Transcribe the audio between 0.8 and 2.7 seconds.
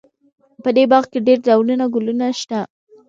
باغ کې ډېر ډولونه ګلونه شته